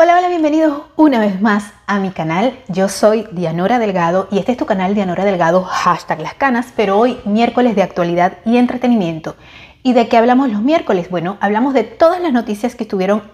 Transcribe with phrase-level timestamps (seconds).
[0.00, 2.56] Hola, hola, bienvenidos una vez más a mi canal.
[2.68, 6.96] Yo soy Dianora Delgado y este es tu canal Dianora Delgado, hashtag las canas, pero
[6.96, 9.34] hoy miércoles de actualidad y entretenimiento.
[9.82, 11.10] ¿Y de qué hablamos los miércoles?
[11.10, 13.24] Bueno, hablamos de todas las noticias que estuvieron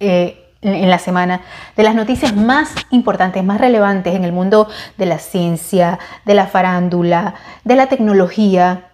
[0.00, 1.42] eh, en la semana,
[1.76, 4.66] de las noticias más importantes, más relevantes en el mundo
[4.96, 7.34] de la ciencia, de la farándula,
[7.64, 8.88] de la tecnología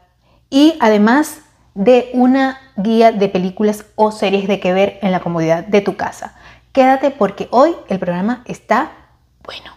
[0.51, 1.43] y además
[1.75, 5.95] de una guía de películas o series de que ver en la comodidad de tu
[5.95, 6.35] casa.
[6.73, 8.93] Quédate porque hoy el programa está
[9.43, 9.73] bueno.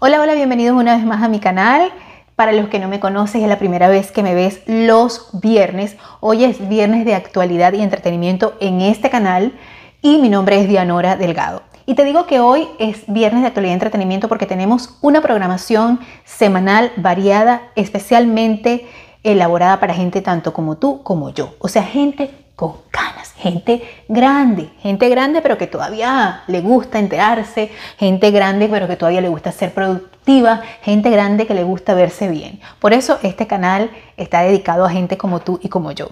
[0.00, 1.90] Hola, hola, bienvenidos una vez más a mi canal.
[2.36, 5.96] Para los que no me conoces, es la primera vez que me ves los viernes.
[6.20, 9.54] Hoy es viernes de actualidad y entretenimiento en este canal
[10.02, 11.62] y mi nombre es Dianora Delgado.
[11.86, 16.00] Y te digo que hoy es viernes de actualidad y entretenimiento porque tenemos una programación
[16.24, 18.86] semanal variada, especialmente
[19.22, 21.54] elaborada para gente tanto como tú como yo.
[21.58, 27.70] O sea, gente con ganas, gente grande, gente grande pero que todavía le gusta enterarse,
[27.98, 32.28] gente grande pero que todavía le gusta ser productiva, gente grande que le gusta verse
[32.28, 32.60] bien.
[32.78, 36.10] Por eso este canal está dedicado a gente como tú y como yo.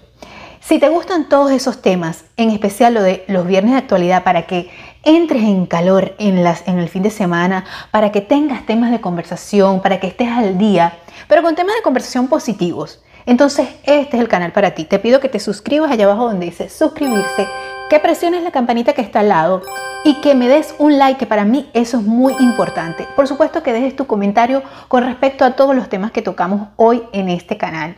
[0.65, 4.43] Si te gustan todos esos temas, en especial lo de los viernes de actualidad, para
[4.43, 4.71] que
[5.03, 9.99] entres en calor en, el fin de semana, para que tengas temas de conversación, para
[9.99, 10.95] que estés al día,
[11.27, 14.85] pero con temas de conversación positivos, entonces este es el canal para ti.
[14.85, 17.49] Te pido que te suscribas allá abajo donde dice suscribirse,
[17.91, 19.63] que presiones la campanita que está al lado
[20.05, 23.09] y que me des un like, que para mí eso es muy importante.
[23.17, 27.03] Por supuesto que dejes tu comentario con respecto a todos los temas que tocamos hoy
[27.13, 27.97] en este canal.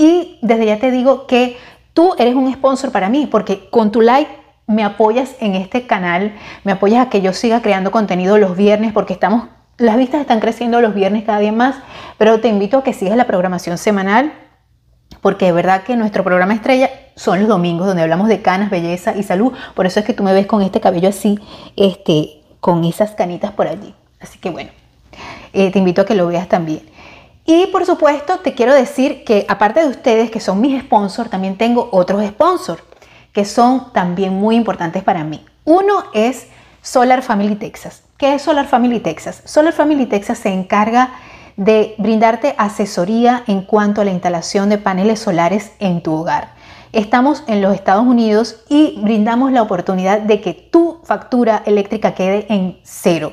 [0.00, 1.58] Y desde ya te digo que
[1.92, 4.30] Tú eres un sponsor para mí porque con tu like
[4.66, 8.92] me apoyas en este canal, me apoyas a que yo siga creando contenido los viernes
[8.92, 11.76] porque estamos, las vistas están creciendo los viernes cada día más,
[12.18, 14.32] pero te invito a que sigas la programación semanal
[15.20, 19.16] porque de verdad que nuestro programa estrella son los domingos donde hablamos de canas, belleza
[19.16, 19.52] y salud.
[19.74, 21.38] Por eso es que tú me ves con este cabello así,
[21.76, 23.94] este, con esas canitas por allí.
[24.20, 24.70] Así que bueno,
[25.52, 26.82] eh, te invito a que lo veas también.
[27.44, 31.56] Y por supuesto te quiero decir que aparte de ustedes que son mis sponsors, también
[31.56, 32.82] tengo otros sponsors
[33.32, 35.44] que son también muy importantes para mí.
[35.64, 36.48] Uno es
[36.82, 38.02] Solar Family Texas.
[38.16, 39.42] ¿Qué es Solar Family Texas?
[39.44, 41.10] Solar Family Texas se encarga
[41.56, 46.54] de brindarte asesoría en cuanto a la instalación de paneles solares en tu hogar.
[46.92, 52.46] Estamos en los Estados Unidos y brindamos la oportunidad de que tu factura eléctrica quede
[52.48, 53.32] en cero.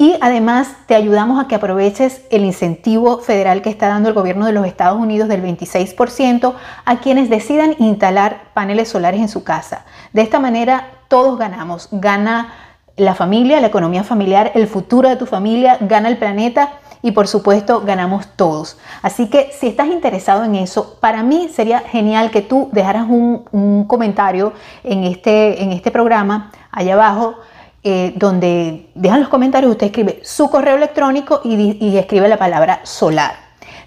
[0.00, 4.46] Y además te ayudamos a que aproveches el incentivo federal que está dando el gobierno
[4.46, 6.54] de los Estados Unidos del 26%
[6.86, 9.84] a quienes decidan instalar paneles solares en su casa.
[10.14, 11.90] De esta manera todos ganamos.
[11.92, 12.54] Gana
[12.96, 16.72] la familia, la economía familiar, el futuro de tu familia, gana el planeta
[17.02, 18.78] y por supuesto ganamos todos.
[19.02, 23.84] Así que si estás interesado en eso, para mí sería genial que tú dejaras un,
[23.86, 27.36] comentario en este, en este programa allá abajo
[27.82, 33.32] eh, donde dejan los comentarios, usted escribe su correo electrónico y, escribe la palabra solar.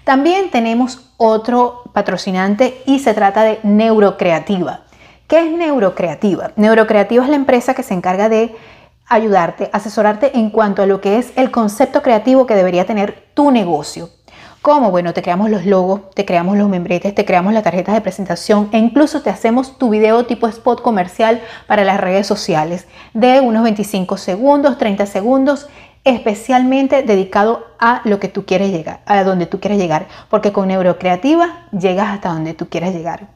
[0.02, 4.80] También tenemos otro patrocinante y se trata de Neurocreativa.
[5.28, 6.50] ¿Qué es Neurocreativa?
[6.56, 8.56] Neurocreativa es la empresa que se encarga de
[9.06, 13.52] ayudarte, asesorarte en cuanto a lo que es el concepto creativo que debería tener tu
[13.52, 14.10] negocio.
[14.64, 14.90] ¿Cómo?
[14.90, 18.70] Bueno, te creamos los logos, te creamos los membretes, te creamos las tarjetas de presentación
[18.72, 23.62] e incluso te hacemos tu video tipo spot comercial para las redes sociales de unos
[23.62, 25.68] 25 segundos, 30 segundos,
[26.04, 30.68] especialmente dedicado a lo que tú quieres llegar, a donde tú quieres llegar, porque con
[30.68, 33.28] Neurocreativa llegas hasta donde tú quieras llegar.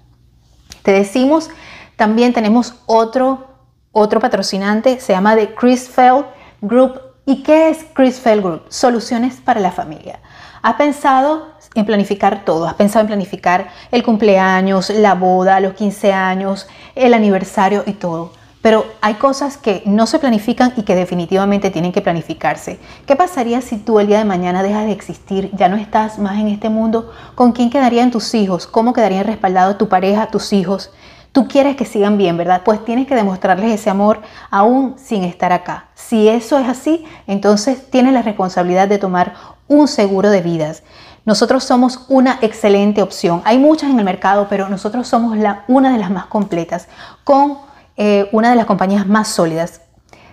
[0.82, 1.50] Te decimos,
[1.96, 3.48] también tenemos otro,
[3.92, 6.24] otro patrocinante, se llama The Chris Fell
[6.62, 6.98] Group.
[7.26, 8.62] ¿Y qué es Chris Fell Group?
[8.70, 10.20] Soluciones para la familia.
[10.62, 16.12] Has pensado en planificar todo, has pensado en planificar el cumpleaños, la boda, los 15
[16.12, 18.32] años, el aniversario y todo.
[18.60, 22.80] Pero hay cosas que no se planifican y que definitivamente tienen que planificarse.
[23.06, 26.38] ¿Qué pasaría si tú el día de mañana dejas de existir, ya no estás más
[26.38, 27.12] en este mundo?
[27.36, 28.66] ¿Con quién quedarían tus hijos?
[28.66, 30.90] ¿Cómo quedarían respaldados tu pareja, tus hijos?
[31.30, 32.62] Tú quieres que sigan bien, ¿verdad?
[32.64, 35.86] Pues tienes que demostrarles ese amor aún sin estar acá.
[35.94, 39.34] Si eso es así, entonces tienes la responsabilidad de tomar
[39.68, 40.82] un seguro de vidas.
[41.24, 43.42] Nosotros somos una excelente opción.
[43.44, 46.88] Hay muchas en el mercado, pero nosotros somos la, una de las más completas,
[47.22, 47.58] con
[47.96, 49.82] eh, una de las compañías más sólidas.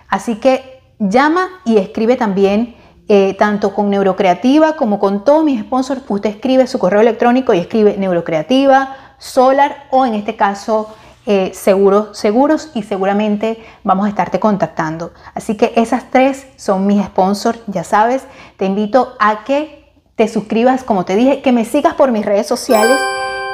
[0.08, 2.76] Así que llama y escribe también,
[3.08, 6.02] eh, tanto con Neurocreativa como con todos mis sponsors.
[6.08, 10.94] Usted escribe su correo electrónico y escribe Neurocreativa, Solar o en este caso
[11.26, 15.12] eh, seguros, seguros y seguramente vamos a estarte contactando.
[15.34, 18.24] Así que esas tres son mis sponsors, ya sabes.
[18.56, 22.46] Te invito a que te suscribas, como te dije, que me sigas por mis redes
[22.46, 22.98] sociales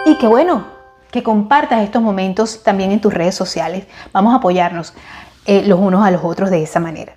[0.07, 0.67] y que bueno,
[1.11, 3.87] que compartas estos momentos también en tus redes sociales.
[4.13, 4.95] Vamos a apoyarnos
[5.47, 7.17] eh, los unos a los otros de esa manera.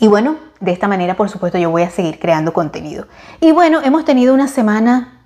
[0.00, 3.06] Y bueno, de esta manera, por supuesto, yo voy a seguir creando contenido.
[3.40, 5.22] Y bueno, hemos tenido una semana,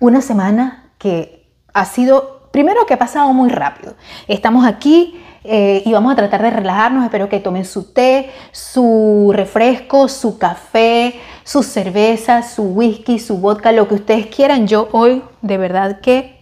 [0.00, 3.96] una semana que ha sido, primero que ha pasado muy rápido.
[4.28, 7.04] Estamos aquí eh, y vamos a tratar de relajarnos.
[7.04, 13.72] Espero que tomen su té, su refresco, su café, su cerveza, su whisky, su vodka,
[13.72, 14.66] lo que ustedes quieran.
[14.66, 16.38] Yo hoy de verdad que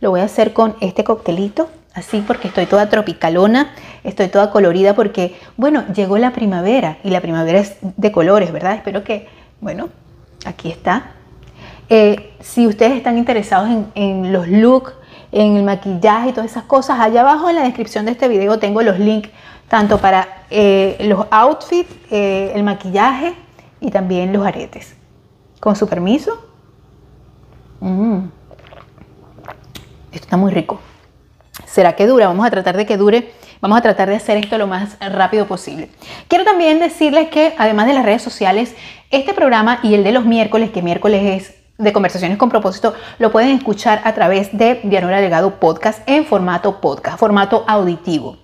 [0.00, 3.74] lo voy a hacer con este coctelito así porque estoy toda tropicalona,
[4.04, 8.72] estoy toda colorida porque, bueno, llegó la primavera y la primavera es de colores, ¿verdad?
[8.72, 9.28] Espero que,
[9.60, 9.90] bueno,
[10.46, 11.12] aquí está.
[11.90, 14.92] Eh, si ustedes están interesados en, los looks,
[15.32, 18.58] en el maquillaje y todas esas cosas, allá abajo en la descripción de este video
[18.58, 19.30] tengo los links
[19.68, 23.34] tanto para eh, los outfits, eh, el maquillaje
[23.80, 24.94] y también los aretes.
[25.60, 26.46] Con su permiso.
[27.80, 28.20] Mm.
[30.12, 30.80] Esto está muy rico.
[31.66, 32.28] ¿Será que dura?
[32.28, 33.32] Vamos a tratar de que dure.
[33.60, 35.90] Vamos a tratar de hacer esto lo más rápido posible.
[36.28, 38.74] Quiero también decirles que además de las redes sociales,
[39.10, 43.30] este programa y el de los miércoles, que miércoles es de conversaciones con propósito, lo
[43.30, 48.36] pueden escuchar a través de Dianora Delgado Podcast en formato podcast, formato auditivo.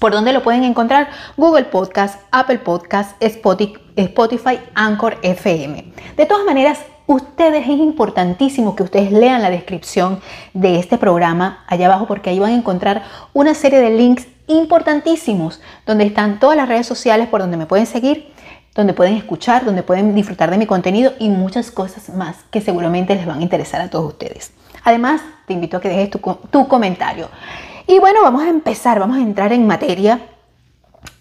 [0.00, 1.08] ¿Por dónde lo pueden encontrar?
[1.36, 5.92] Google Podcast, Apple Podcast, Spotify, Anchor FM.
[6.16, 10.20] De todas maneras, ustedes es importantísimo que ustedes lean la descripción
[10.52, 15.60] de este programa allá abajo porque ahí van a encontrar una serie de links importantísimos
[15.86, 18.32] donde están todas las redes sociales por donde me pueden seguir,
[18.78, 23.16] donde pueden escuchar, donde pueden disfrutar de mi contenido y muchas cosas más que seguramente
[23.16, 24.52] les van a interesar a todos ustedes.
[24.84, 27.28] Además, te invito a que dejes tu, tu comentario.
[27.88, 30.20] Y bueno, vamos a empezar, vamos a entrar en materia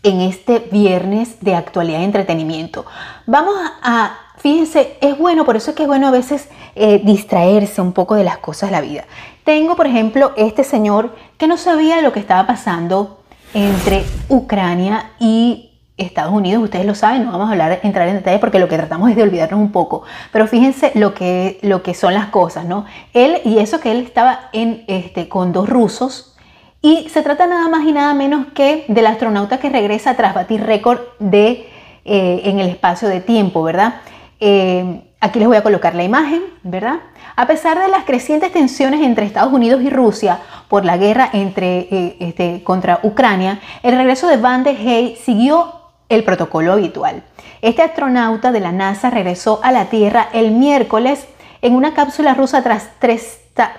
[0.04, 2.86] en este viernes de actualidad y entretenimiento.
[3.26, 7.82] Vamos a Fíjense, es bueno, por eso es que es bueno a veces eh, distraerse
[7.82, 9.06] un poco de las cosas de la vida.
[9.44, 13.24] Tengo, por ejemplo, este señor que no sabía lo que estaba pasando
[13.56, 18.40] entre Ucrania y Estados Unidos, ustedes lo saben, no vamos a hablar, entrar en detalle
[18.40, 21.94] porque lo que tratamos es de olvidarnos un poco, pero fíjense lo que, lo que
[21.94, 22.86] son las cosas, ¿no?
[23.14, 26.36] Él, y eso que él estaba en, este, con dos rusos,
[26.82, 30.64] y se trata nada más y nada menos que del astronauta que regresa tras batir
[30.64, 31.68] récord de,
[32.06, 33.96] eh, en el espacio de tiempo, ¿verdad?
[34.40, 37.00] Eh, aquí les voy a colocar la imagen, ¿verdad?
[37.36, 41.88] A pesar de las crecientes tensiones entre Estados Unidos y Rusia por la guerra entre,
[41.92, 45.77] eh, este, contra Ucrania, el regreso de Van de Hey siguió
[46.10, 47.24] el protocolo habitual.
[47.62, 51.28] Este astronauta de la NASA regresó a la Tierra el miércoles
[51.62, 52.90] en una cápsula rusa tras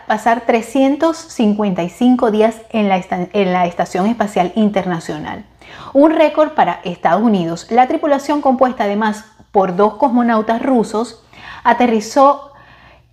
[0.06, 5.44] pasar 355 días en la, en la Estación Espacial Internacional.
[5.92, 7.66] Un récord para Estados Unidos.
[7.70, 11.22] La tripulación compuesta además por dos cosmonautas rusos,
[11.64, 12.52] aterrizó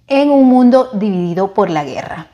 [0.07, 2.27] en un mundo dividido por la guerra.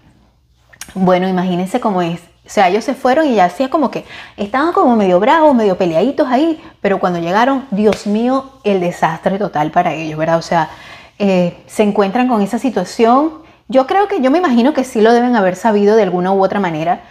[0.94, 2.22] Bueno, imagínense cómo es.
[2.52, 4.04] O sea, ellos se fueron y ya hacía como que
[4.36, 9.72] estaban como medio bravos, medio peleaditos ahí, pero cuando llegaron, Dios mío, el desastre total
[9.72, 10.38] para ellos, ¿verdad?
[10.38, 10.70] O sea,
[11.18, 13.36] eh, se encuentran con esa situación.
[13.70, 16.44] Yo creo que, yo me imagino que sí lo deben haber sabido de alguna u
[16.44, 17.04] otra manera.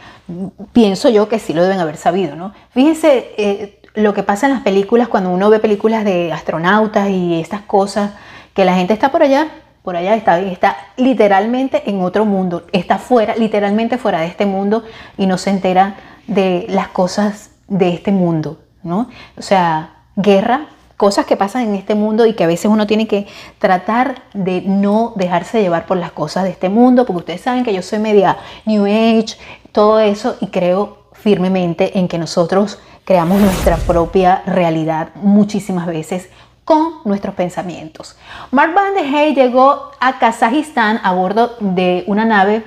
[0.75, 2.53] Pienso yo que sí lo deben haber sabido, ¿no?
[2.75, 7.41] Fíjense, eh, lo que pasa en las películas, cuando uno ve películas de astronautas y
[7.41, 8.11] estas cosas,
[8.53, 9.49] que la gente está por allá,
[9.83, 14.85] por allá está, está literalmente en otro mundo, está fuera, literalmente fuera de este mundo
[15.17, 15.97] y no se entera
[16.27, 19.09] de las cosas de este mundo, ¿no?
[19.39, 23.09] O sea, guerra, cosas que pasan en este mundo y que a veces uno tiene
[23.09, 23.27] que
[23.59, 27.73] tratar de no dejarse llevar por las cosas de este mundo, porque ustedes saben que
[27.73, 29.39] yo soy media New Age,
[29.73, 36.29] todo eso, y creo firmemente en que nosotros creamos nuestra propia realidad muchísimas veces
[36.71, 38.17] con nuestros pensamientos.
[38.53, 42.63] Mark Van de Hey llegó a Kazajistán a bordo de una nave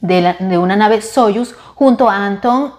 [0.00, 2.72] de, una nave Soyuz junto a Anton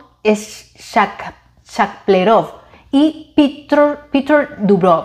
[1.66, 2.62] Shakplerov
[2.92, 5.04] y Peter, Peter Dubrov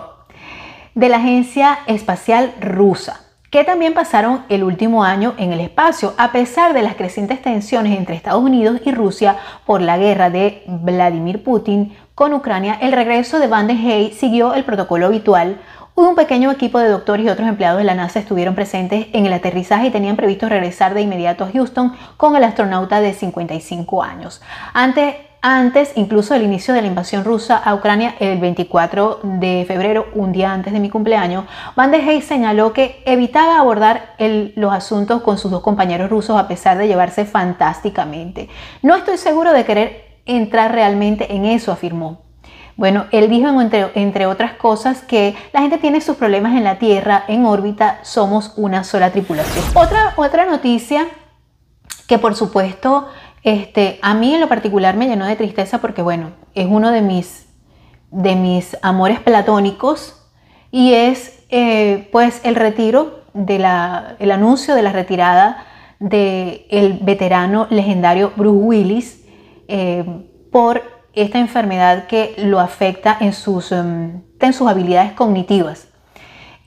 [0.95, 3.19] de la Agencia Espacial Rusa
[3.51, 7.97] que también pasaron el último año en el espacio, a pesar de las crecientes tensiones
[7.97, 13.37] entre Estados Unidos y Rusia por la guerra de Vladimir Putin con Ucrania, el regreso
[13.37, 15.59] de Van de Hey siguió el protocolo habitual.
[15.93, 19.33] Un pequeño equipo de doctores y otros empleados de la NASA estuvieron presentes en el
[19.33, 24.41] aterrizaje y tenían previsto regresar de inmediato a Houston con el astronauta de 55 años.
[24.73, 30.07] Antes antes incluso del inicio de la invasión rusa a Ucrania el 24 de febrero,
[30.15, 31.45] un día antes de mi cumpleaños,
[31.75, 34.15] Van de Hey señaló que evitaba abordar
[34.55, 38.49] los asuntos con sus dos compañeros rusos a pesar de llevarse fantásticamente.
[38.81, 42.21] No estoy seguro de querer entrar realmente en eso, afirmó.
[42.75, 46.77] Bueno, él dijo entre, entre, otras cosas que la gente tiene sus problemas en la
[46.77, 49.65] Tierra, en órbita, somos una sola tripulación.
[49.73, 51.07] Otra, otra noticia
[52.07, 53.07] que por supuesto
[53.43, 57.01] este, a mí en lo particular me llenó de tristeza porque bueno, es uno de
[57.01, 57.47] mis,
[58.11, 60.21] de mis amores platónicos
[60.69, 65.65] y es eh, pues el retiro de la, el anuncio de la retirada
[65.99, 69.26] del el veterano legendario Bruce Willis
[69.67, 70.05] eh,
[70.51, 70.81] por
[71.13, 75.87] esta enfermedad que lo afecta en sus, em, en sus habilidades cognitivas.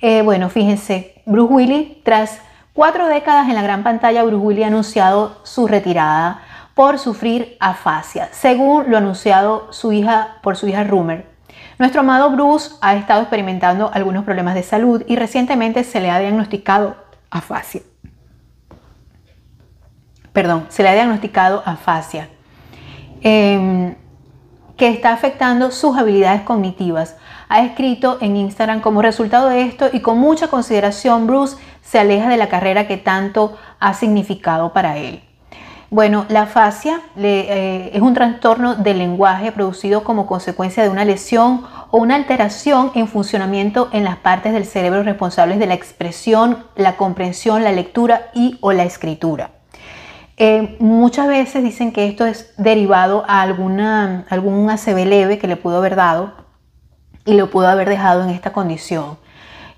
[0.01, 2.41] Eh, bueno, fíjense, Bruce Willis, tras
[2.73, 6.43] cuatro décadas en la gran pantalla, Bruce Willis ha anunciado su retirada
[6.75, 11.27] por sufrir afasia, según lo anunciado su hija, por su hija Rumer.
[11.79, 16.19] Nuestro amado Bruce ha estado experimentando algunos problemas de salud y recientemente se le ha
[16.19, 16.97] diagnosticado
[17.31, 17.83] afasia.
[20.33, 22.29] Perdón, se le ha diagnosticado afasia,
[23.23, 23.95] em,
[24.77, 27.17] que está afectando sus habilidades cognitivas.
[27.49, 32.29] Ha escrito en Instagram como resultado de esto y con mucha consideración Bruce se aleja
[32.29, 35.23] de la carrera que tanto ha significado para él.
[35.91, 41.67] Bueno, la afasia eh, es un trastorno del lenguaje producido como consecuencia de una lesión
[41.91, 46.97] o una alteración en funcionamiento en las partes del cerebro responsables de la expresión, la
[46.97, 49.51] comprensión, la lectura y o la escritura.
[50.43, 55.57] Eh, muchas veces dicen que esto es derivado a alguna, algún ACV leve que le
[55.57, 56.33] pudo haber dado
[57.27, 59.19] y lo pudo haber dejado en esta condición.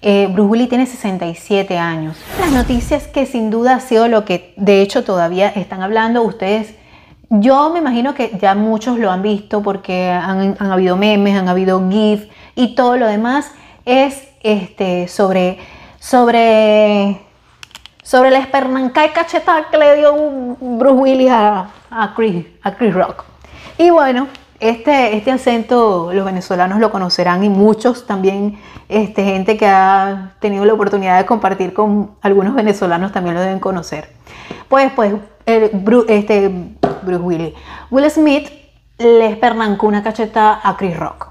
[0.02, 2.16] Eh, Bruce Willis tiene 67 años.
[2.38, 6.76] Las noticias que sin duda ha sido lo que de hecho todavía están hablando ustedes.
[7.28, 11.82] Yo me imagino que ya muchos lo han visto porque han, habido memes, han habido
[11.90, 13.50] GIF y todo lo demás
[13.84, 15.58] es este, sobre,
[15.98, 17.20] sobre,
[18.02, 20.14] sobre la espernancada y cachetada que le dio
[20.60, 21.70] Bruce Willis a,
[22.16, 23.24] Chris, a Chris Rock.
[23.78, 24.26] Y bueno,
[24.58, 30.64] este, este acento los venezolanos lo conocerán y muchos también, este, gente que ha tenido
[30.64, 34.10] la oportunidad de compartir con algunos venezolanos también lo deben conocer.
[34.68, 35.14] Pues, pues,
[35.46, 36.50] este,
[37.02, 37.54] Bruce Willis.
[37.90, 38.50] Will Smith
[38.98, 41.28] le espernancó una cacheta a Chris Rock.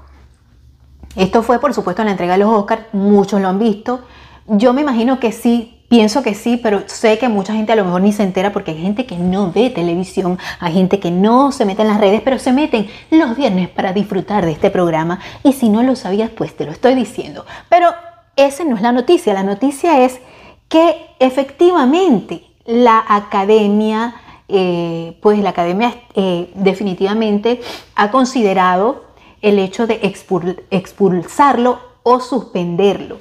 [1.16, 4.00] Esto fue, por supuesto, en la entrega de los Oscars, muchos lo han visto.
[4.46, 7.84] Yo me imagino que sí Pienso que sí, pero sé que mucha gente a lo
[7.84, 11.52] mejor ni se entera porque hay gente que no ve televisión, hay gente que no
[11.52, 15.20] se mete en las redes, pero se meten los viernes para disfrutar de este programa.
[15.44, 17.44] Y si no lo sabías, pues te lo estoy diciendo.
[17.68, 17.90] Pero
[18.36, 19.34] esa no es la noticia.
[19.34, 20.18] La noticia es
[20.70, 24.14] que efectivamente la academia,
[24.48, 27.60] eh, pues la academia eh, definitivamente
[27.96, 29.04] ha considerado
[29.42, 30.00] el hecho de
[30.70, 33.18] expulsarlo o suspenderlo.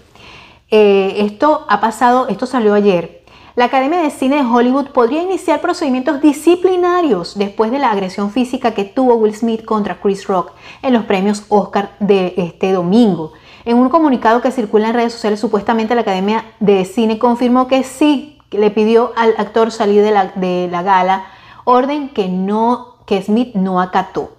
[0.72, 3.22] Eh, esto ha pasado, esto salió ayer.
[3.56, 8.74] La Academia de Cine de Hollywood podría iniciar procedimientos disciplinarios después de la agresión física
[8.74, 13.34] que tuvo Will Smith contra Chris Rock en los premios Oscar de este domingo.
[13.66, 17.84] En un comunicado que circula en redes sociales, supuestamente la Academia de Cine confirmó que
[17.84, 21.26] sí le pidió al actor salir de la, gala,
[21.66, 24.38] orden que, no, que Smith no acató.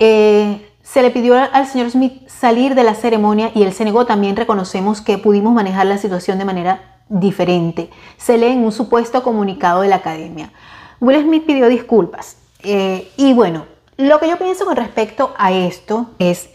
[0.00, 4.06] Eh, se le pidió al señor Smith salir de la ceremonia y él se negó.
[4.06, 7.90] También reconocemos que pudimos manejar la situación de manera diferente.
[8.16, 10.52] Se lee en un supuesto comunicado de la academia.
[11.00, 12.36] Will Smith pidió disculpas.
[12.62, 16.48] Eh, y bueno, lo que yo pienso con respecto a esto es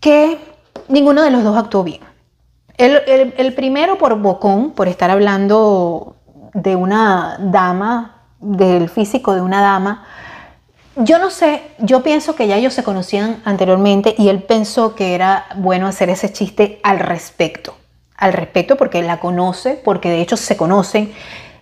[0.00, 0.40] que
[0.88, 2.00] ninguno de los dos actuó bien.
[2.78, 3.00] El,
[3.36, 6.16] el primero por bocón, por estar hablando
[6.52, 10.04] de una dama, del físico de una dama,
[10.96, 15.14] yo no sé, yo pienso que ya ellos se conocían anteriormente y él pensó que
[15.14, 17.74] era bueno hacer ese chiste al respecto.
[18.16, 21.12] Al respecto porque la conoce, porque de hecho se conocen.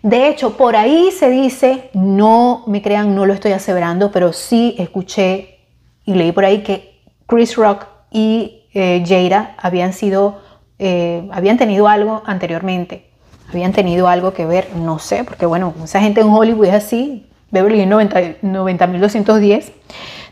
[0.03, 4.77] De hecho, por ahí se dice, no me crean, no lo estoy aseverando, pero sí
[4.79, 5.59] escuché
[6.05, 10.41] y leí por ahí que Chris Rock y eh, Jada habían sido,
[10.79, 13.11] eh, habían tenido algo anteriormente.
[13.51, 17.27] Habían tenido algo que ver, no sé, porque bueno, esa gente en Hollywood es así,
[17.55, 19.73] Beverly Hills 90.210.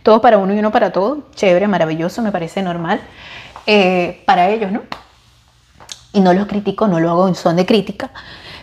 [0.03, 1.23] todo para uno y uno para todo.
[1.37, 3.01] Chévere, maravilloso, me parece normal.
[3.67, 4.83] Eh, para ellos, ¿no?
[6.13, 8.11] Y no los critico, no lo hago en son de crítica.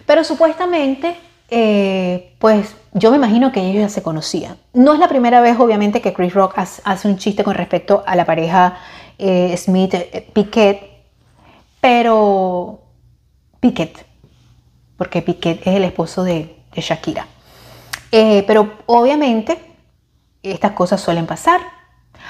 [0.05, 1.15] Pero supuestamente,
[1.49, 4.57] eh, pues yo me imagino que ellos ya se conocían.
[4.73, 8.17] No es la primera vez, obviamente, que Chris Rock hace un chiste con respecto a
[8.17, 8.77] la pareja
[9.17, 10.81] eh, Smith-Piquet,
[11.79, 12.81] pero
[13.61, 14.05] Piquet,
[14.97, 17.25] porque Piquet es el esposo de Shakira.
[18.11, 19.57] Eh, pero obviamente
[20.43, 21.61] estas cosas suelen pasar.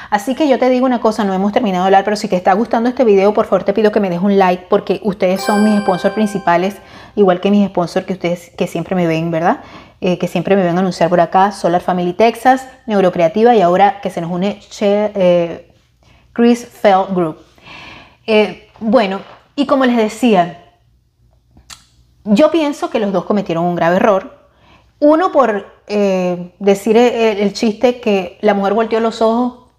[0.09, 2.35] Así que yo te digo una cosa, no hemos terminado de hablar, pero si te
[2.35, 5.41] está gustando este video, por favor te pido que me des un like porque ustedes
[5.41, 6.75] son mis sponsors principales,
[7.15, 9.61] igual que mis sponsors que ustedes que siempre me ven, ¿verdad?
[10.01, 13.99] eh, que siempre me ven a anunciar por acá, Solar Family Texas, Neurocreativa y ahora
[14.01, 15.73] que se nos une eh,
[16.33, 17.37] Chris Fell Group.
[18.79, 19.19] Bueno,
[19.55, 20.63] y como les decía,
[22.23, 24.38] yo pienso que los dos cometieron un grave error.
[24.99, 25.79] Uno por
[26.59, 29.69] decir el, chiste que la mujer volteó los ojos.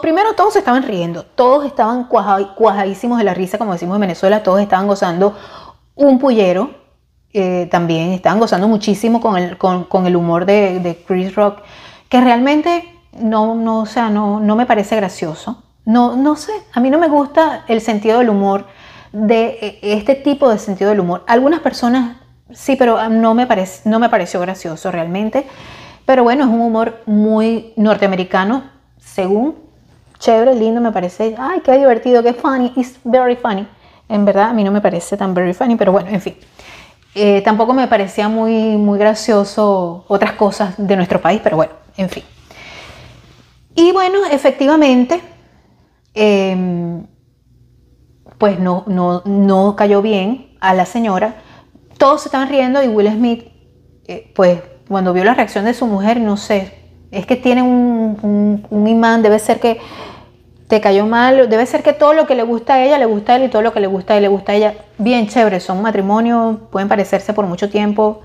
[0.00, 4.60] primero todos estaban riendo, todos estaban cuajadísimos de la risa, como decimos en Venezuela, todos
[4.60, 5.36] estaban gozando
[5.94, 6.70] un pullero
[7.34, 11.60] eh, también estaban gozando muchísimo con el, humor de, Chris Rock,
[12.08, 12.84] que realmente
[13.20, 15.62] no, o sea, no me parece gracioso.
[15.84, 18.66] No, no sé, a mí no me gusta el sentido del humor,
[19.12, 21.24] de e, este tipo de sentido del humor.
[21.26, 22.18] Algunas personas
[22.52, 25.46] sí, pero no me, parece, no me pareció gracioso realmente.
[26.04, 28.64] Pero bueno, es un humor muy norteamericano,
[28.98, 29.56] según.
[30.18, 31.34] Chévere, lindo, me parece.
[31.38, 32.72] Ay, qué divertido, qué funny.
[32.76, 33.68] It's very funny.
[34.08, 36.34] En verdad, a mí no me parece tan very funny, pero bueno, en fin.
[37.14, 42.08] Eh, tampoco me parecía muy, muy gracioso otras cosas de nuestro país, pero bueno, en
[42.08, 42.24] fin.
[43.74, 45.20] Y bueno, efectivamente,
[46.14, 47.06] em,
[48.38, 51.34] pues no, no, no, cayó bien a la señora.
[51.98, 53.44] Todos se estaban riendo y Will Smith,
[54.06, 56.72] eh, pues cuando vio la reacción de su mujer, no sé,
[57.10, 59.80] es que tiene un, un imán, debe ser que
[60.68, 63.32] te cayó mal, debe ser que todo lo que le gusta a ella le gusta
[63.32, 64.74] a él y todo lo que le gusta a él le gusta a ella.
[64.98, 68.20] Bien chévere, son matrimonios, pueden parecerse por mucho tiempo.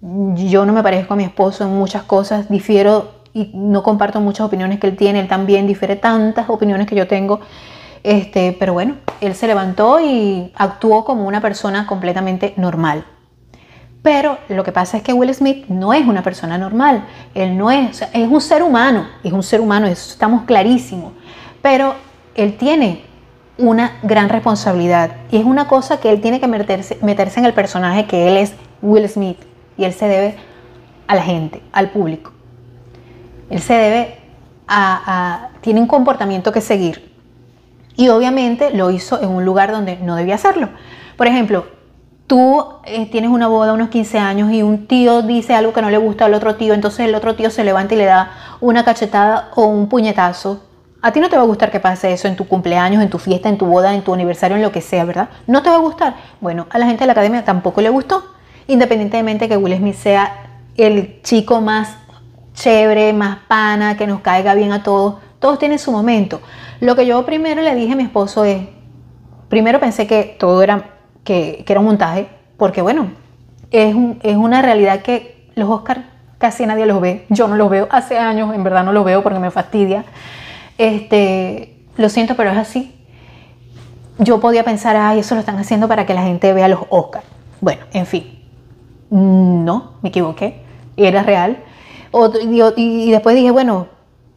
[0.00, 4.46] Yo no me parezco a mi esposo en muchas cosas, difiero y no comparto muchas
[4.46, 7.40] opiniones que él tiene, él también difiere tantas opiniones que yo tengo.
[8.04, 13.04] Este, pero bueno, él se levantó y actuó como una persona completamente normal.
[14.02, 17.70] Pero lo que pasa es que Will Smith no es una persona normal, él no
[17.72, 21.12] es, es un ser humano, es un ser humano, eso estamos clarísimos
[21.64, 21.94] pero
[22.34, 23.06] él tiene
[23.56, 27.54] una gran responsabilidad y es una cosa que él tiene que meterse, meterse en el
[27.54, 29.38] personaje que él es Will Smith
[29.78, 30.36] y él se debe
[31.06, 32.32] a la gente, al público.
[33.48, 34.18] Él se debe
[34.68, 37.13] a, tiene un comportamiento que seguir
[37.96, 40.68] y obviamente lo hizo en un lugar donde no debía hacerlo.
[41.16, 41.66] Por ejemplo,
[42.26, 45.90] tú eh, tienes una boda unos 15 años y un tío dice algo que no
[45.90, 48.84] le gusta al otro tío, entonces el otro tío se levanta y le da una
[48.84, 50.60] cachetada o un puñetazo
[51.04, 53.18] a ti no te va a gustar que pase eso en tu cumpleaños, en tu
[53.18, 55.28] fiesta, en tu boda, en tu aniversario, en lo que sea, ¿verdad?
[55.46, 56.14] No te va a gustar.
[56.40, 58.24] Bueno, a la gente de la academia tampoco le gustó,
[58.68, 60.32] independientemente que Will Smith sea
[60.78, 61.98] el chico más
[62.54, 65.16] chévere, más pana, que nos caiga bien a todos.
[65.38, 66.40] Todos tienen su momento.
[66.80, 68.62] Lo que yo primero le dije a mi esposo es,
[69.48, 70.90] primero pensé que todo era,
[71.24, 73.10] que, era un montaje, porque bueno,
[73.70, 76.00] es, una realidad que los Oscars
[76.38, 77.26] casi nadie los ve.
[77.28, 80.04] Yo no los veo, hace años en verdad no los veo porque me fastidia.
[80.78, 82.94] Este, lo siento, pero es así.
[84.18, 87.26] Yo podía pensar, ay, eso lo están haciendo para que la gente vea los Oscars.
[87.60, 88.40] Bueno, en fin.
[89.10, 90.62] No, me equivoqué.
[90.96, 91.58] Era real.
[92.76, 93.88] Y, después dije, bueno,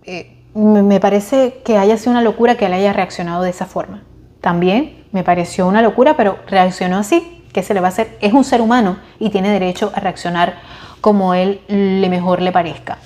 [0.04, 4.04] eh, me parece que haya sido una locura que él haya reaccionado de esa forma.
[4.42, 7.44] También me pareció una locura, pero reaccionó así.
[7.54, 8.18] ¿Qué se le va a hacer?
[8.22, 10.56] Es un ser humano y tiene derecho a reaccionar
[11.02, 12.98] como él le mejor le parezca.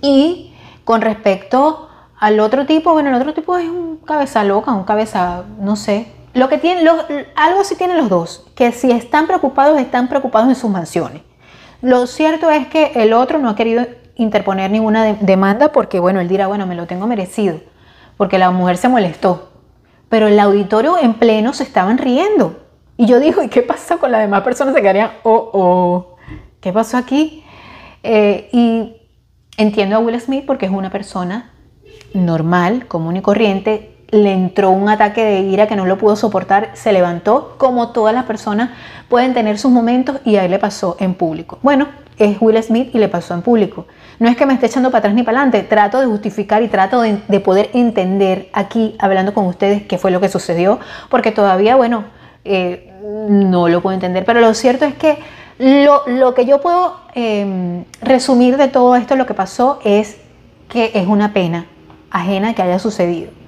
[0.00, 0.52] Y
[0.84, 5.44] con respecto al otro tipo, bueno, el otro tipo es un cabeza loca, un cabeza,
[5.58, 6.12] no sé.
[6.32, 6.88] Lo que tiene,
[7.34, 11.22] algo sí tienen los dos, que si están preocupados, están preocupados en sus mansiones.
[11.82, 16.28] Lo cierto es que el otro no ha querido interponer ninguna demanda porque, bueno, él
[16.28, 17.60] dirá, bueno, me lo tengo merecido,
[18.16, 19.50] porque la mujer se molestó.
[20.08, 22.60] Pero el auditorio en pleno se estaban riendo.
[22.96, 24.74] Y yo digo, ¿y qué pasa con las demás personas?
[24.74, 26.16] Se quedarían, oh, oh,
[26.60, 27.44] ¿qué pasó aquí?
[28.02, 28.96] Eh, y
[29.56, 31.52] entiendo a Will Smith porque es una persona
[32.12, 36.70] normal, común y corriente, le entró un ataque de ira que no lo pudo soportar,
[36.74, 38.70] se levantó, como todas las personas
[39.08, 41.58] pueden tener sus momentos y a él le pasó en público.
[41.62, 43.86] Bueno, es Will Smith y le pasó en público.
[44.18, 46.68] No es que me esté echando para atrás ni para adelante, trato de justificar y
[46.68, 51.76] trato de, poder entender aquí, hablando con ustedes, qué fue lo que sucedió, porque todavía,
[51.76, 52.04] bueno,
[52.44, 52.92] eh,
[53.28, 55.18] no lo puedo entender, pero lo cierto es que
[55.58, 60.18] lo, que yo puedo em, resumir de todo esto, lo que pasó, es
[60.68, 61.66] que es una pena
[62.10, 63.39] ajena que haya sucedido.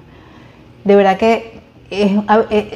[0.83, 2.19] De verdad que eh,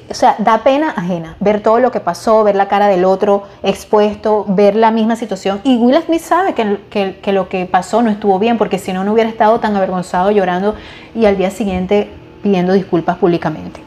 [0.10, 3.44] o sea, da pena ajena ver todo lo que pasó, ver la cara del otro
[3.64, 5.60] expuesto, ver la misma situación.
[5.64, 9.04] Y Will Smith sabe que, que, lo que pasó no estuvo bien, porque si no,
[9.04, 10.76] no hubiera estado tan avergonzado llorando
[11.16, 12.10] y al día siguiente
[12.44, 13.82] pidiendo disculpas públicamente.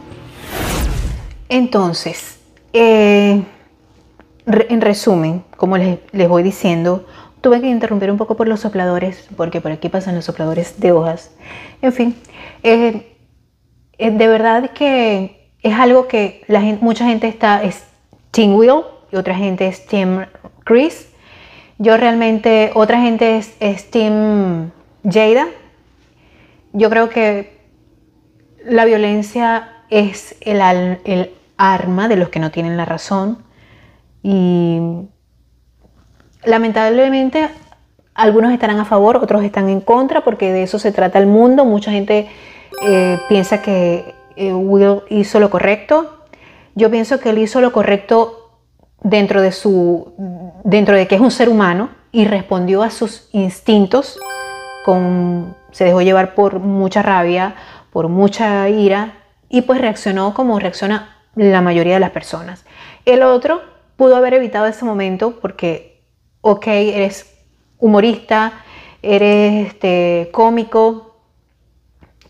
[1.49, 2.41] Entonces,
[2.73, 3.45] eh,
[4.47, 7.05] en resumen, como les, les voy diciendo,
[7.41, 10.93] Tuve que interrumpir un poco por los sopladores, porque por aquí pasan los sopladores de
[10.93, 11.31] hojas.
[11.81, 12.15] En fin,
[12.63, 13.17] eh,
[14.01, 16.45] de verdad que es algo que
[16.81, 17.85] mucha gente está, es
[18.31, 18.83] Team Will
[19.13, 20.27] y otra gente es Team
[20.65, 21.09] Chris.
[21.79, 24.71] Yo realmente, otra gente es, es Team
[25.05, 25.47] Jada.
[26.73, 27.59] Yo creo que
[28.65, 30.61] la violencia es el,
[31.05, 33.39] el arma de los que no tienen la razón
[34.23, 35.09] y
[36.45, 37.49] lamentablemente
[38.15, 41.65] algunos estarán a favor, otros están en contra porque de eso se trata el mundo.
[41.65, 42.29] Mucha gente
[42.83, 46.25] eh, piensa que eh, Will hizo lo correcto.
[46.75, 48.59] Yo pienso que él hizo lo correcto
[49.03, 50.15] dentro de su
[50.65, 54.19] dentro de que es un ser humano y respondió a sus instintos
[54.85, 57.55] con se dejó llevar por mucha rabia,
[57.93, 59.15] por mucha ira
[59.49, 62.65] y pues reaccionó como reacciona la mayoría de las personas.
[63.05, 63.63] El otro
[63.97, 65.91] pudo haber evitado ese momento porque
[66.41, 67.35] ok, eres
[67.79, 68.53] humorista,
[69.03, 71.10] eres este, cómico,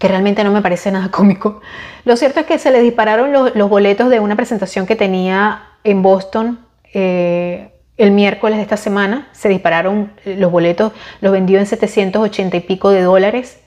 [0.00, 1.60] que realmente no me parece nada cómico.
[2.04, 6.02] Lo cierto es que se le dispararon los boletos de una presentación que tenía en
[6.02, 6.58] Boston
[6.94, 9.28] eh, el miércoles de esta semana.
[9.32, 13.60] Se dispararon los boletos, los vendió en 780 y pico de dólares.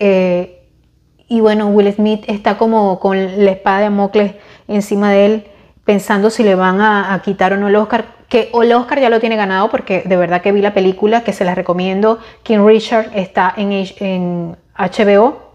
[0.00, 0.66] Eh,
[1.28, 4.32] y bueno, Will Smith está como con la espada de Mocles
[4.66, 5.44] encima de él,
[5.84, 8.18] pensando si le van a, quitar o no el Oscar.
[8.28, 11.32] Que el Oscar ya lo tiene ganado porque de verdad que vi la película, que
[11.32, 12.18] se la recomiendo.
[12.42, 15.49] King Richard está en, en HBO.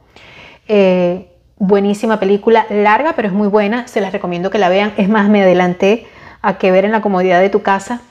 [0.67, 3.87] Eh, buenísima película, larga, pero es muy buena.
[3.87, 4.93] Se las recomiendo que la vean.
[4.97, 6.07] Es más, me adelanté
[6.41, 8.01] a que ver en la comodidad de tu casa.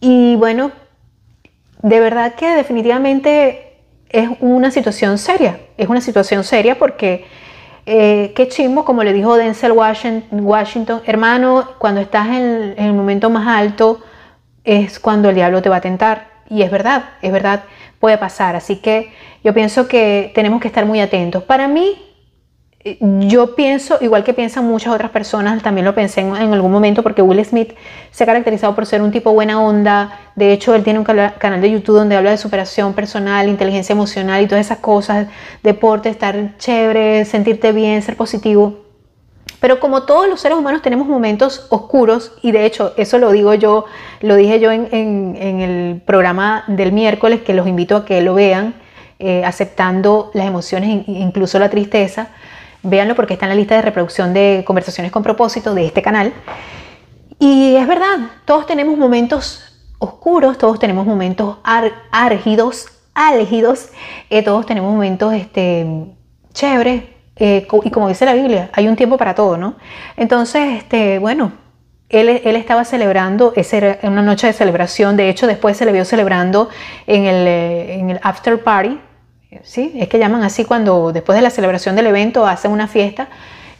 [0.00, 0.72] Y bueno,
[1.82, 3.78] de verdad que definitivamente
[4.10, 5.60] es una situación seria.
[5.76, 7.26] Es una situación seria porque
[7.86, 13.30] eh, qué chimbo, como le dijo Denzel Washington, hermano, cuando estás en, en el momento
[13.30, 14.00] más alto
[14.64, 16.28] es cuando el diablo te va a tentar.
[16.48, 17.64] Y es verdad, es verdad,
[18.04, 18.54] puede pasar.
[18.54, 21.42] Así que yo pienso que tenemos que estar muy atentos.
[21.42, 21.94] Para mí,
[23.00, 27.22] yo pienso, igual que piensan muchas otras personas, también lo pensé en, algún momento, porque
[27.22, 27.72] Will Smith
[28.10, 30.20] se ha caracterizado por ser un tipo buena onda.
[30.36, 34.42] De hecho, él tiene un canal de YouTube donde habla de superación personal, inteligencia emocional
[34.42, 35.28] y todas esas cosas,
[35.62, 38.83] deporte, estar chévere, sentirte bien, ser positivo.
[39.64, 43.54] Pero como todos los seres humanos tenemos momentos oscuros, y de hecho eso lo digo
[43.54, 43.86] yo,
[44.20, 48.74] lo dije yo en, el programa del miércoles, que los invito a que lo vean,
[49.18, 52.28] eh, aceptando las emociones, incluso la tristeza
[52.82, 56.34] Véanlo porque está en la lista de reproducción de conversaciones con propósito de este canal.
[57.38, 59.62] Y es verdad, todos tenemos momentos
[59.98, 61.56] oscuros, todos tenemos momentos
[62.12, 63.88] árgidos, álgidos,
[64.28, 65.86] eh, todos tenemos momentos este,
[66.52, 67.13] chéveres.
[67.36, 69.74] Eh, y como dice la Biblia, hay un tiempo para todo, ¿no?
[70.16, 71.52] Entonces, este, bueno,
[72.08, 76.04] él, estaba celebrando, esa era una noche de celebración, de hecho después se le vio
[76.04, 76.68] celebrando
[77.06, 79.00] en el, eh, en el after party,
[79.62, 79.92] ¿sí?
[79.96, 83.28] Es que llaman así cuando después de la celebración del evento hacen una fiesta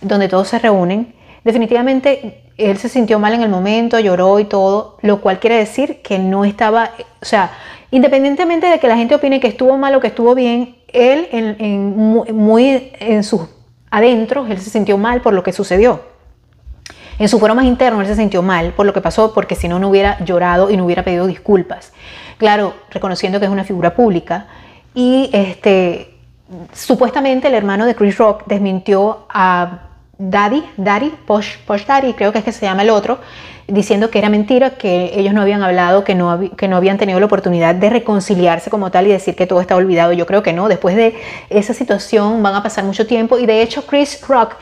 [0.00, 1.14] donde todos se reúnen.
[1.44, 6.02] Definitivamente él se sintió mal en el momento, lloró y todo, lo cual quiere decir
[6.02, 6.90] que no estaba,
[7.20, 7.50] o sea,
[7.90, 11.96] independientemente de que la gente opine que estuvo mal o que estuvo bien, él en,
[12.34, 13.42] muy en sus
[13.90, 16.00] adentros, él se sintió mal por lo que sucedió.
[17.18, 19.68] En su foro más interno él se sintió mal por lo que pasó, porque si
[19.68, 21.92] no, no hubiera llorado y no hubiera pedido disculpas.
[22.38, 24.46] Claro, reconociendo que es una figura pública,
[24.94, 26.14] y este,
[26.72, 32.38] supuestamente el hermano de Chris Rock desmintió a Daddy, Daddy, Posh, Posh Daddy, creo que
[32.38, 33.18] es que se llama el otro,
[33.66, 37.18] diciendo que era mentira, que ellos no habían hablado, que no, que no habían tenido
[37.18, 40.12] la oportunidad de reconciliarse como tal y decir que todo está olvidado.
[40.12, 41.14] Yo creo que no, después de
[41.48, 44.56] esa situación van a pasar mucho tiempo y de hecho Chris Rock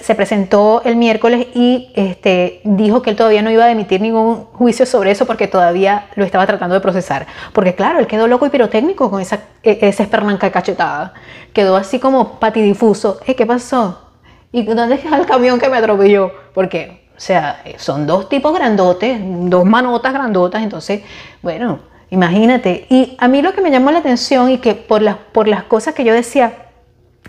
[0.00, 4.46] se presentó el miércoles y este, dijo que él todavía no iba a emitir ningún
[4.46, 7.26] juicio sobre eso porque todavía lo estaba tratando de procesar.
[7.52, 10.08] Porque claro, él quedó loco y pirotécnico con esa, e, esa
[10.50, 11.14] cachetada.
[11.52, 13.20] Quedó así como patidifuso.
[13.26, 14.07] ¿Eh, ¿Qué pasó?
[14.52, 16.32] ¿Y dónde está el camión que me atropelló?
[16.54, 21.02] Porque o sea, son dos tipos grandotes, dos manotas grandotas, entonces,
[21.42, 21.80] bueno,
[22.10, 22.86] imagínate.
[22.90, 25.64] Y a mí lo que me llamó la atención y que por las, por las
[25.64, 26.68] cosas que yo decía,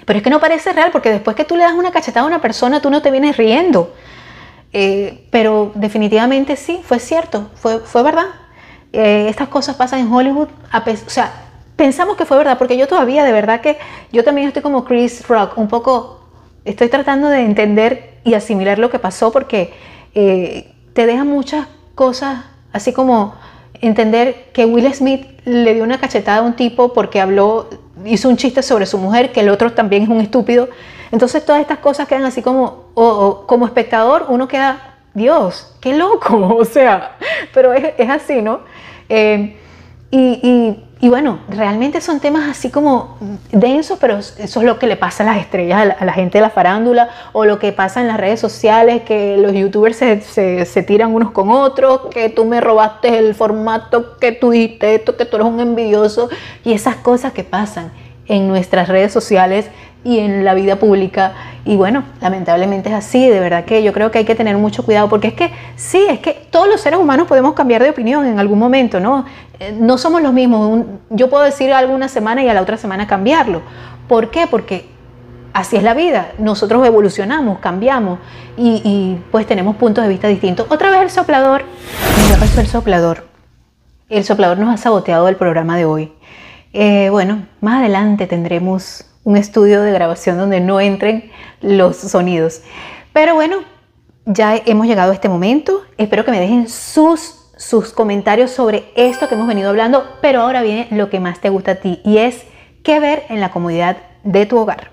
[0.05, 2.27] pero es que no parece real, porque después que tú le das una cachetada a
[2.27, 3.91] una persona, tú no te vienes riendo.
[4.73, 8.27] Eh, pero definitivamente sí, fue cierto, fue, fue verdad.
[8.93, 11.31] Eh, estas cosas pasan en Hollywood, o sea,
[11.75, 13.79] pensamos que fue verdad, porque yo todavía, de verdad que
[14.11, 16.18] yo también estoy como Chris Rock, un poco,
[16.65, 19.73] estoy tratando de entender y asimilar lo que pasó porque
[20.13, 23.35] eh, te deja muchas cosas, así como
[23.81, 27.69] entender que Will Smith le dio una cachetada a un tipo porque habló,
[28.05, 30.69] hizo un chiste sobre su mujer, que el otro también es un estúpido.
[31.11, 36.55] Entonces todas estas cosas quedan así como, o, como espectador uno queda, Dios, qué loco,
[36.59, 37.17] o sea,
[37.53, 38.61] pero es, así, ¿no?
[39.07, 39.58] Eh,
[40.11, 43.17] y, bueno, realmente son temas así como
[43.51, 46.41] densos, pero eso es lo que le pasa a las estrellas, a la, gente de
[46.41, 50.21] la farándula, o lo que pasa en las redes sociales, que los youtubers se,
[50.65, 55.15] se, tiran unos con otros, que tú me robaste el formato, que tú dijiste esto,
[55.15, 56.29] que tú eres un envidioso,
[56.63, 57.91] y esas cosas que pasan
[58.25, 59.69] en nuestras redes sociales
[60.03, 61.33] y en la vida pública.
[61.65, 64.83] Y bueno, lamentablemente es así, de verdad que yo creo que hay que tener mucho
[64.83, 68.25] cuidado, porque es que sí, es que todos los seres humanos podemos cambiar de opinión
[68.25, 69.25] en algún momento, ¿no?
[69.59, 70.85] Eh, no somos los mismos.
[71.09, 73.61] Yo puedo decir algo una semana y a la otra semana cambiarlo.
[74.07, 74.47] ¿Por qué?
[74.47, 74.85] Porque
[75.53, 76.31] así es la vida.
[76.37, 78.19] Nosotros evolucionamos, cambiamos
[78.57, 80.65] y, pues tenemos puntos de vista distintos.
[80.69, 81.63] Otra vez el soplador.
[82.31, 83.25] Me pasó el soplador.
[84.09, 86.11] El soplador nos ha saboteado el programa de hoy.
[86.73, 92.61] Eh, bueno, más adelante tendremos un estudio de grabación donde no entren los sonidos.
[93.13, 93.57] Pero bueno,
[94.25, 95.81] ya hemos llegado a este momento.
[95.97, 100.61] Espero que me dejen sus, sus comentarios sobre esto que hemos venido hablando, pero ahora
[100.61, 102.43] viene lo que más te gusta a ti y es
[102.83, 104.91] qué ver en la comodidad de tu hogar.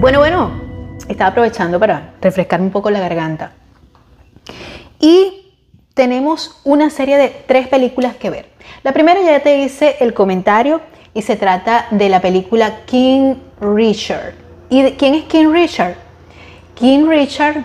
[0.00, 0.50] Bueno, bueno,
[1.08, 3.52] estaba aprovechando para refrescarme un poco la garganta.
[5.00, 5.54] Y
[5.94, 8.50] tenemos una serie de tres películas que ver.
[8.82, 10.80] La primera ya te hice el comentario
[11.14, 14.34] y se trata de la película King Richard.
[14.68, 15.96] ¿Y quién es King Richard?
[16.74, 17.64] King Richard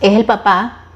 [0.00, 0.88] es el papá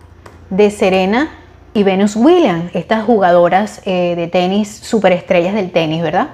[0.51, 1.31] de Serena
[1.75, 6.31] y Venus Williams, estas jugadoras eh, de tenis, superestrellas del tenis, ¿verdad?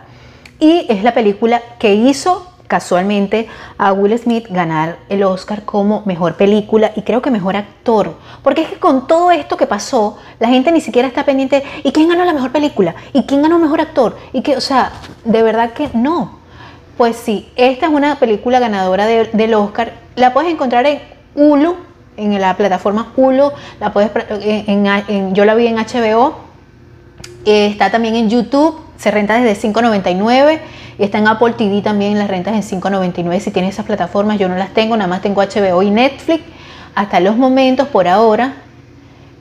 [0.59, 3.46] Y es la película que hizo casualmente
[3.79, 8.16] a Will Smith ganar el Oscar como mejor película y creo que mejor actor.
[8.42, 11.92] Porque es que con todo esto que pasó, la gente ni siquiera está pendiente, ¿y
[11.92, 12.94] quién ganó la mejor película?
[13.12, 14.16] ¿Y quién ganó mejor actor?
[14.33, 14.92] Y que, o sea,
[15.24, 16.38] de verdad que no.
[16.96, 19.94] Pues sí, esta es una película ganadora del Oscar.
[20.14, 21.00] La puedes encontrar en
[21.35, 21.74] Hulu,
[22.16, 23.50] en la plataforma Hulu.
[23.81, 26.37] La puedes, en, yo la vi en HBO.
[27.44, 28.81] Eh, está también en YouTube.
[28.96, 33.50] Se renta desde 5.99 y está en Apple TV también las rentas en 5.99 si
[33.50, 34.38] tienes esas plataformas.
[34.38, 36.44] Yo no las tengo, nada más tengo HBO y Netflix
[36.94, 38.54] hasta los momentos por ahora.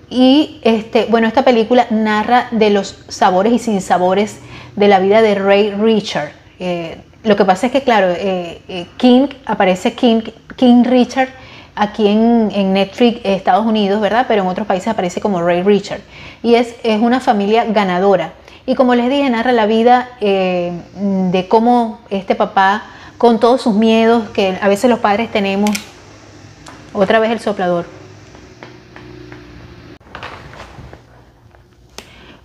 [0.10, 4.40] Y este, bueno, esta película narra de los sabores y sinsabores
[4.76, 6.32] de la vida de Ray Richard.
[6.60, 10.22] Eh, lo que pasa es que, claro, eh, eh, King, aparece King,
[10.56, 11.30] King Richard
[11.76, 14.26] aquí en, en, Netflix, Estados Unidos, ¿verdad?
[14.28, 16.02] Pero en otros países aparece como Ray Richard.
[16.44, 18.34] Y es, es una familia ganadora.
[18.66, 22.84] Y como les dije, narra la vida eh, de cómo este papá,
[23.18, 25.70] con todos sus miedos que a veces los padres tenemos,
[26.94, 27.86] otra vez el soplador.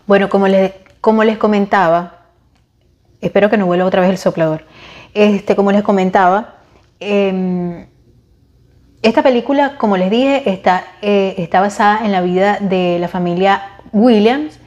[0.09, 2.23] Bueno, como les, como les comentaba,
[3.21, 4.65] espero que no vuelva otra vez el soplador.
[5.15, 6.57] Este, como les comentaba,
[6.99, 7.87] em,
[9.03, 13.63] esta película, como les dije, está, eh, está basada en la vida de la familia
[13.93, 14.58] Williams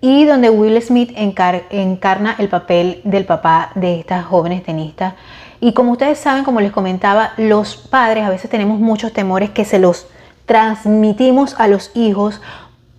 [0.00, 5.14] y donde Will Smith encarna el papel del papá de estas jóvenes tenistas.
[5.60, 9.64] Y como ustedes saben, como les comentaba, los padres a veces tenemos muchos temores que
[9.64, 10.06] se los
[10.44, 12.40] transmitimos a los hijos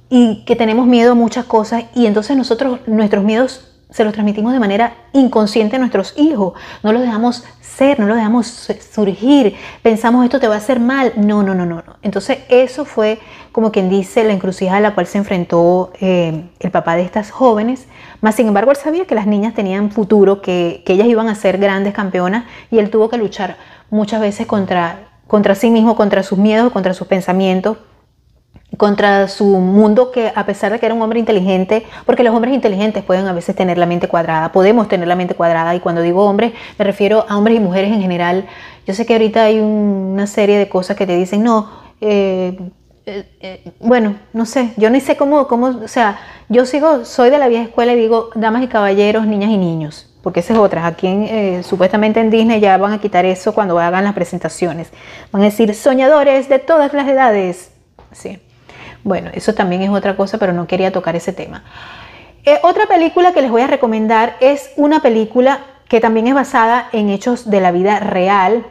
[0.09, 4.53] y que tenemos miedo a muchas cosas y entonces nosotros nuestros miedos se los transmitimos
[4.53, 8.47] de manera inconsciente a nuestros hijos, no los dejamos ser, no los dejamos
[8.91, 11.83] surgir, pensamos esto te va a hacer mal, no, no, no, no.
[12.01, 13.19] Entonces eso fue
[13.51, 17.31] como quien dice la encrucijada a la cual se enfrentó eh, el papá de estas
[17.31, 17.87] jóvenes,
[18.19, 21.35] más sin embargo él sabía que las niñas tenían futuro, que, que ellas iban a
[21.35, 23.57] ser grandes campeonas y él tuvo que luchar
[23.89, 27.77] muchas veces contra, contra sí mismo, contra sus miedos, contra sus pensamientos
[28.75, 32.53] contra su mundo que a pesar de que era un hombre inteligente, porque los hombres
[32.53, 36.01] inteligentes pueden a veces tener la mente cuadrada, podemos tener la mente cuadrada y cuando
[36.01, 38.45] digo hombres me refiero a hombres y mujeres en general.
[38.85, 41.69] Yo sé que ahorita hay una serie de cosas que te dicen, no,
[42.01, 42.57] eh,
[43.05, 47.29] eh, eh, bueno, no sé, yo ni sé cómo, cómo, o sea, yo sigo, soy
[47.29, 50.59] de la vieja escuela y digo damas y caballeros, niñas y niños, porque esa es
[50.59, 50.85] otra.
[50.85, 54.91] Aquí en, supuestamente en Disney ya van a quitar eso cuando hagan las presentaciones.
[55.31, 57.71] Van a decir soñadores de todas las edades.
[58.11, 58.39] Sí.
[59.07, 61.63] Bueno, eso también es otra cosa, pero no quería tocar ese tema.
[62.43, 66.89] Eh, otra película que les voy a recomendar es una película que también es basada
[66.91, 68.65] en hechos de la vida real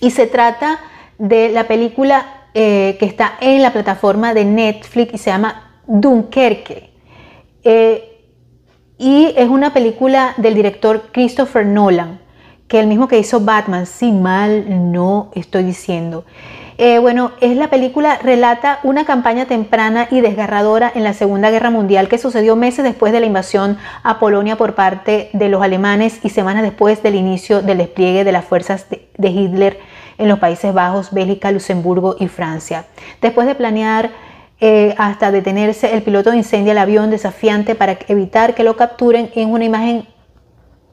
[0.00, 0.80] y se trata
[1.16, 6.90] de la película eh, que está en la plataforma de Netflix y se llama Dunkerque.
[7.62, 8.20] Eh,
[8.98, 12.18] y es una película del director Christopher Nolan,
[12.66, 16.24] que el mismo que hizo Batman, si mal no estoy diciendo.
[16.76, 21.70] Eh, bueno, es la película relata una campaña temprana y desgarradora en la Segunda Guerra
[21.70, 26.18] Mundial que sucedió meses después de la invasión a Polonia por parte de los alemanes
[26.24, 29.78] y semanas después del inicio del despliegue de las fuerzas de Hitler
[30.18, 32.86] en los Países Bajos, Bélgica, Luxemburgo y Francia.
[33.20, 34.10] Después de planear
[34.60, 39.50] eh, hasta detenerse, el piloto incendia el avión desafiante para evitar que lo capturen en
[39.50, 40.08] una imagen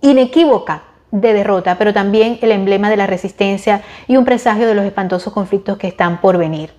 [0.01, 4.85] inequívoca de derrota, pero también el emblema de la resistencia y un presagio de los
[4.85, 6.71] espantosos conflictos que están por venir.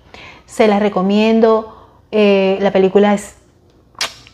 [0.45, 3.35] Se las recomiendo, eh, la película es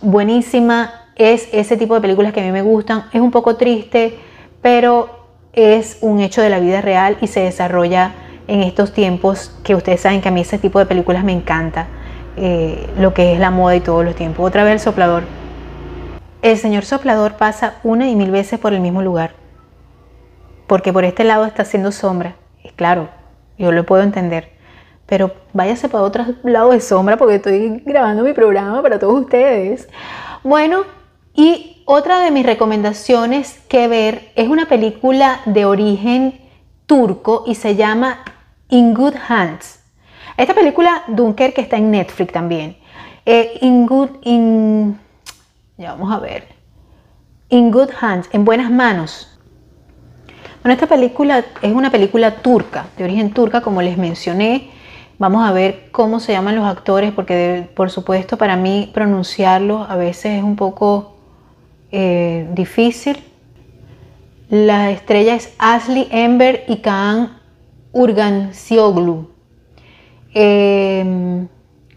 [0.01, 4.17] buenísima, es ese tipo de películas que a mí me gustan, es un poco triste,
[4.61, 5.09] pero
[5.53, 8.13] es un hecho de la vida real y se desarrolla
[8.47, 11.87] en estos tiempos que ustedes saben que a mí ese tipo de películas me encanta,
[12.37, 14.47] eh, lo que es la moda y todos los tiempos.
[14.47, 15.23] Otra vez el soplador.
[16.41, 19.33] El señor soplador pasa una y mil veces por el mismo lugar,
[20.69, 22.35] porque por este lado está haciendo sombra.
[22.63, 23.09] Es claro,
[23.57, 24.51] yo lo puedo entender,
[25.07, 29.89] pero váyase para otro lado de sombra porque estoy grabando mi programa para todos ustedes.
[30.43, 30.83] Bueno,
[31.33, 36.39] y otra de mis recomendaciones que ver es una película de origen
[36.85, 38.19] turco y se llama
[38.69, 39.79] In Good Hands.
[40.37, 42.77] Esta película Dunker que está en Netflix también.
[43.25, 44.99] Eh, in Good, in,
[45.77, 46.47] ya vamos a ver.
[47.49, 49.28] In Good Hands, en buenas manos.
[50.61, 54.71] Bueno, esta película es una película turca, de origen turca, como les mencioné.
[55.17, 59.95] Vamos a ver cómo se llaman los actores, porque por supuesto para mí pronunciarlos a
[59.95, 61.17] veces es un poco
[61.91, 63.17] eh, difícil.
[64.49, 67.39] La estrella es Ashley Ember y Kaan
[67.91, 69.29] Urgancioglu.
[70.33, 71.47] Eh,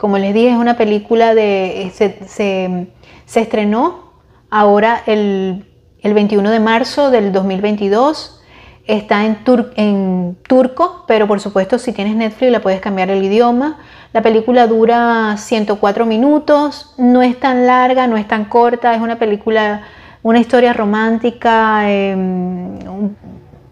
[0.02, 1.90] como les dije, es una película de.
[1.94, 4.12] Se, estrenó
[4.50, 5.64] ahora el,
[6.02, 8.41] 21 de marzo del 2022.
[8.86, 13.78] Está en, turco, pero por supuesto, si tienes Netflix, la puedes cambiar el idioma.
[14.12, 19.18] La película dura 104 minutos, no es tan larga, no es tan corta, es una
[19.18, 19.82] película,
[20.22, 22.76] una historia romántica, em,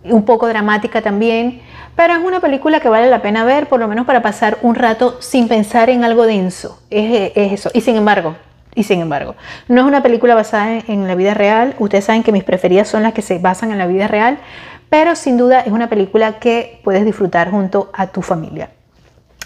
[0.04, 1.60] un, poco dramática también,
[1.96, 4.76] pero es una película que vale la pena ver, por lo menos para pasar un
[4.76, 6.80] rato sin pensar en algo denso.
[6.88, 7.70] Es, eso.
[7.74, 8.36] Y sin embargo,
[8.74, 9.34] y sin embargo,
[9.68, 11.74] no es una película basada en, la vida real.
[11.78, 14.38] Ustedes saben que mis preferidas son las que se basan en la vida real,
[14.90, 18.70] pero sin duda es una película que puedes disfrutar junto a tu familia.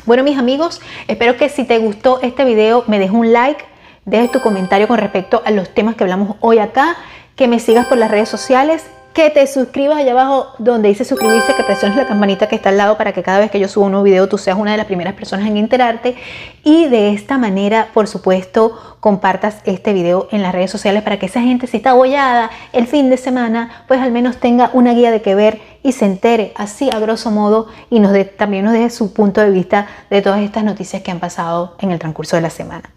[0.07, 3.65] Bueno mis amigos, espero que si te gustó este video me dejes un like,
[4.05, 6.97] dejes tu comentario con respecto a los temas que hablamos hoy acá,
[7.37, 11.55] que me sigas por las redes sociales que te suscribas allá abajo donde dice suscribirse,
[11.55, 13.87] que presiones la campanita que está al lado para que cada vez que yo suba
[13.87, 16.17] un nuevo video tú seas una de las primeras personas en enterarte
[16.65, 21.27] y de esta manera, por supuesto, compartas este video en las redes sociales para que
[21.27, 25.13] esa gente si está abollada el fin de semana, pues al menos tenga una guía
[25.13, 28.91] de qué ver y se entere así a grosso modo y nos también nos deje
[28.91, 32.43] su punto de vista de todas estas noticias que han pasado en el transcurso de
[32.43, 32.91] la semana.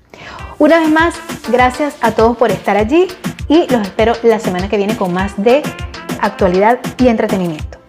[0.58, 1.14] Una vez más,
[1.52, 3.08] gracias a todos por estar allí
[3.48, 5.62] y los espero la semana que viene con más de
[6.22, 7.87] actualidad y entretenimiento.